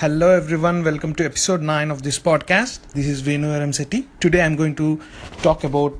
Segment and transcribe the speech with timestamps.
[0.00, 2.80] Hello everyone, welcome to episode 9 of this podcast.
[2.92, 4.06] This is Venu Aramseti.
[4.20, 5.00] Today I'm going to
[5.40, 5.94] talk about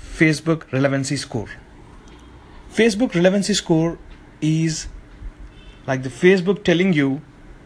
[0.00, 1.48] Facebook relevancy score.
[2.72, 3.98] Facebook relevancy score
[4.40, 4.86] is
[5.86, 7.20] like the Facebook telling you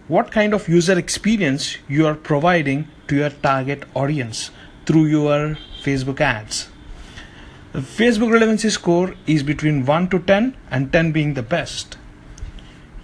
[0.08, 4.50] what kind of user experience you are providing to your target audience
[4.86, 6.68] through your Facebook ads.
[7.70, 11.96] The Facebook relevancy score is between 1 to 10 and 10 being the best.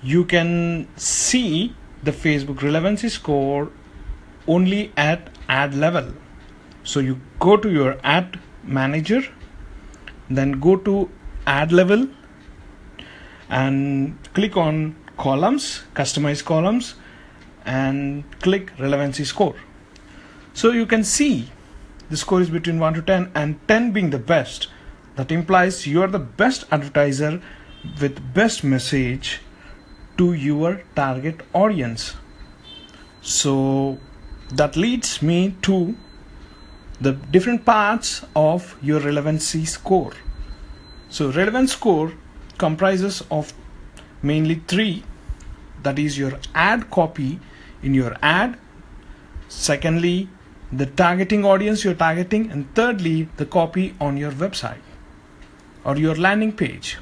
[0.03, 3.71] You can see the Facebook relevancy score
[4.47, 6.13] only at ad level.
[6.83, 9.23] So you go to your ad manager,
[10.29, 11.11] then go to
[11.47, 12.09] ad level
[13.49, 16.95] and click on columns, customize columns,
[17.65, 19.57] and click relevancy score.
[20.53, 21.51] So you can see
[22.11, 24.69] the score is between 1 to 10 and 10 being the best.
[25.17, 27.41] That implies you are the best advertiser
[28.01, 29.41] with best message
[30.19, 32.15] to your target audience.
[33.23, 33.99] So
[34.51, 35.97] that leads me to
[37.01, 40.13] the different parts of your relevancy score.
[41.09, 42.13] So relevance score
[42.59, 43.53] comprises of
[44.23, 45.03] mainly three
[45.83, 47.39] that is your ad copy
[47.83, 48.57] in your ad
[49.49, 50.29] secondly
[50.73, 54.85] the targeting audience you're targeting and thirdly the copy on your website
[55.85, 56.97] or your landing page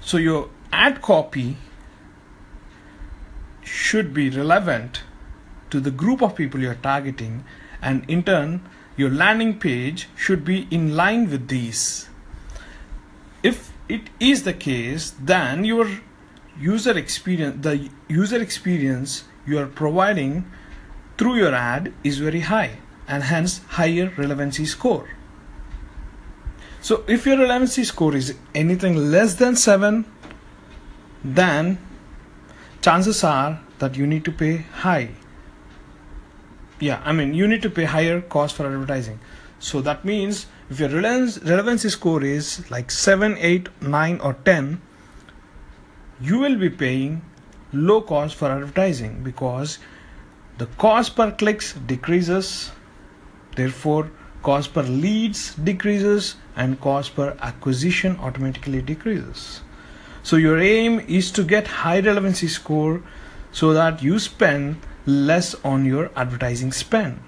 [0.00, 1.56] so your ad copy
[3.62, 5.02] should be relevant
[5.70, 7.44] to the group of people you're targeting
[7.80, 8.60] and in turn
[8.96, 12.08] your landing page should be in line with these.
[13.42, 15.88] If it is the case then your
[16.58, 20.44] user experience the user experience you are providing
[21.18, 25.08] through your ad is very high and hence higher relevancy score.
[26.80, 30.04] So if your relevancy score is anything less than 7
[31.24, 31.78] then
[32.82, 35.08] chances are that you need to pay high.
[36.80, 39.20] Yeah i mean you need to pay higher cost for advertising.
[39.58, 44.80] So that means if your relevance, relevancy score is like 7 8 9 or 10
[46.20, 47.22] you will be paying
[47.72, 49.78] low cost for advertising because
[50.58, 52.70] the cost per clicks decreases
[53.56, 54.10] therefore
[54.42, 59.60] cost per leads decreases and cost per acquisition automatically decreases
[60.24, 63.02] so your aim is to get high relevancy score
[63.52, 67.20] so that you spend less on your advertising spend.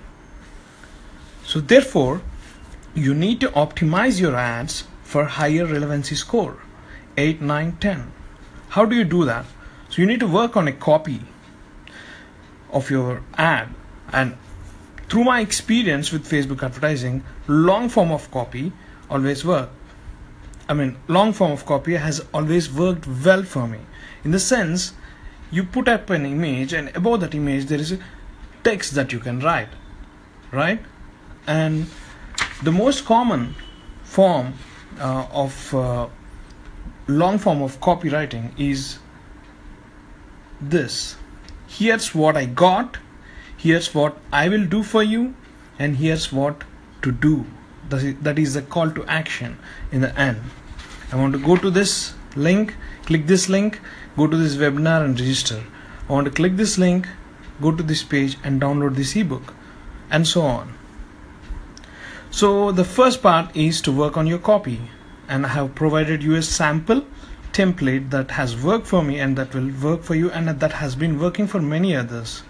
[1.45, 2.23] So therefore,
[2.95, 6.57] you need to optimize your ads for higher relevancy score
[7.17, 8.13] 8 9 10
[8.77, 9.47] how do you do that?
[9.89, 11.21] So you need to work on a copy
[12.71, 13.69] of your ad.
[14.13, 14.37] And
[15.09, 18.73] through my experience with facebook advertising long form of copy
[19.09, 19.71] always work
[20.69, 23.79] I mean, long form of copy has always worked well for me.
[24.25, 24.95] In the sense,
[25.51, 27.99] you put up an image, and above that image, there is a
[28.65, 29.69] text that you can write,
[30.51, 30.81] right?
[31.47, 31.87] And
[32.63, 33.55] the most common
[34.03, 34.55] form
[34.99, 36.09] uh, of uh,
[37.07, 38.99] long form of copywriting is
[40.61, 41.17] this
[41.69, 42.99] here's what I got,
[43.57, 45.35] here's what I will do for you,
[45.79, 46.65] and here's what
[47.03, 47.47] to do
[47.91, 49.59] that is the call to action
[49.93, 50.41] in the end.
[51.13, 52.75] I want to go to this link
[53.07, 53.81] click this link
[54.17, 55.63] go to this webinar and register.
[56.09, 57.09] I want to click this link
[57.61, 59.55] go to this page and download this ebook
[60.11, 60.75] and so on.
[62.31, 64.81] So the first part is to work on your copy
[65.29, 67.05] and I have provided you a sample
[67.53, 70.95] template that has worked for me and that will work for you and that has
[70.95, 72.43] been working for many others.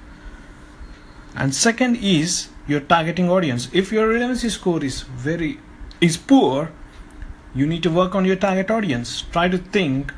[1.36, 3.68] And second is your targeting audience.
[3.72, 5.58] If your relevancy score is very
[6.00, 6.70] is poor
[7.54, 9.22] you need to work on your target audience.
[9.32, 10.12] Try to think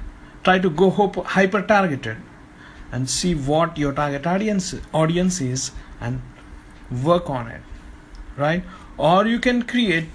[0.45, 2.17] try to go hyper targeted
[2.91, 6.23] and see what your target audience audience is and
[6.91, 7.61] work on it
[8.39, 8.63] right?
[8.97, 10.07] Or you can create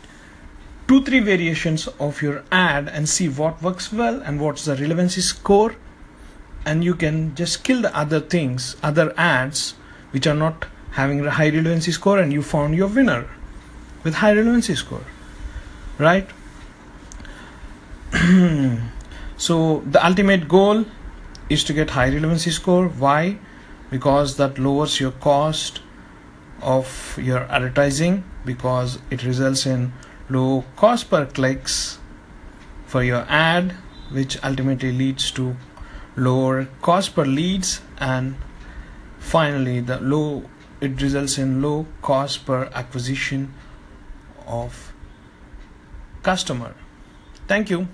[0.88, 5.22] two three variations of your ad and see what works well and what's the relevancy
[5.22, 5.76] score.
[6.66, 9.76] And you can just kill the other things other ads
[10.12, 13.26] which are not having a high relevancy score and you found your winner
[14.04, 15.06] with high relevancy score
[15.98, 16.30] right?
[19.36, 20.86] So the ultimate goal
[21.50, 22.88] is to get high relevancy score.
[22.88, 23.40] Why?
[23.90, 25.82] Because that lowers your cost
[26.62, 29.92] of your advertising because it results in
[30.30, 32.00] low cost per clicks
[32.86, 33.74] for your ad
[34.12, 35.58] which ultimately leads to
[36.16, 38.36] lower cost per leads and
[39.20, 40.44] finally the low
[40.84, 43.54] it results in low cost per acquisition
[44.46, 44.94] of
[46.22, 46.74] customer.
[47.48, 47.88] Thank you